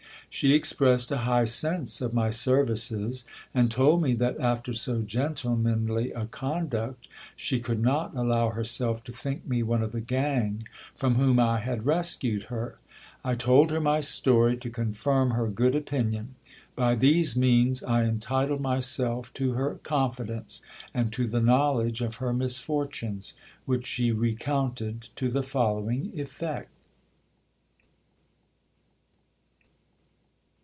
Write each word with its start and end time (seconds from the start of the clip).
She 0.33 0.53
expressed 0.53 1.11
a 1.11 1.17
high 1.27 1.43
sense 1.43 1.99
of 1.99 2.13
my 2.13 2.29
services, 2.29 3.25
and 3.53 3.69
told 3.69 4.01
me 4.01 4.13
that 4.13 4.39
after 4.39 4.73
so 4.73 5.01
gentlemanly 5.01 6.13
a 6.13 6.25
conduct, 6.25 7.09
she 7.35 7.59
could 7.59 7.81
not 7.81 8.15
allow 8.15 8.51
herself 8.51 9.03
to 9.03 9.11
think 9.11 9.45
me 9.45 9.61
one 9.61 9.83
of 9.83 9.91
the 9.91 9.99
gang 9.99 10.63
from 10.95 11.15
whom 11.15 11.37
I 11.37 11.59
had 11.59 11.85
rescued 11.85 12.43
her. 12.43 12.77
1 13.23 13.39
told 13.39 13.71
her 13.71 13.81
my 13.81 13.99
story 13.99 14.55
to 14.55 14.69
confirm 14.69 15.31
her 15.31 15.49
good 15.49 15.75
opinion. 15.75 16.35
By 16.77 16.95
these 16.95 17.35
means 17.35 17.83
I 17.83 18.03
entitled 18.05 18.61
myself 18.61 19.33
to 19.33 19.51
her 19.55 19.79
confidence, 19.83 20.61
and 20.93 21.11
to 21.11 21.27
the 21.27 21.41
knowledge 21.41 21.99
of 21.99 22.15
her 22.15 22.31
misfortunes, 22.31 23.33
which 23.65 23.85
she 23.85 24.13
recounted 24.13 25.09
to 25.17 25.27
the 25.27 25.43
following 25.43 26.09
effect. 26.17 26.69